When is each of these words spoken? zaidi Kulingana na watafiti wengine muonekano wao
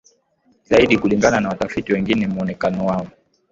zaidi 0.63 0.97
Kulingana 0.97 1.39
na 1.39 1.49
watafiti 1.49 1.93
wengine 1.93 2.27
muonekano 2.27 2.85
wao 2.85 3.07